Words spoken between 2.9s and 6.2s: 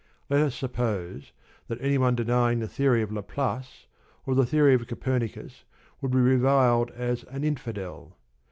of Laplace or the theory of Copernicus would be